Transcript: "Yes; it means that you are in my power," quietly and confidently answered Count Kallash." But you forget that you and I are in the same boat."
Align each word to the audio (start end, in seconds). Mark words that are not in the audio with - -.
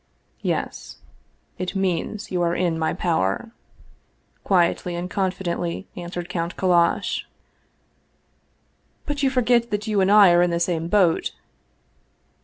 "Yes; 0.55 0.97
it 1.59 1.75
means 1.75 2.23
that 2.23 2.31
you 2.31 2.41
are 2.41 2.55
in 2.55 2.79
my 2.79 2.91
power," 2.91 3.51
quietly 4.43 4.95
and 4.95 5.07
confidently 5.07 5.87
answered 5.95 6.27
Count 6.27 6.57
Kallash." 6.57 7.25
But 9.05 9.21
you 9.21 9.29
forget 9.29 9.69
that 9.69 9.85
you 9.85 10.01
and 10.01 10.11
I 10.11 10.31
are 10.31 10.41
in 10.41 10.49
the 10.49 10.59
same 10.59 10.87
boat." 10.87 11.33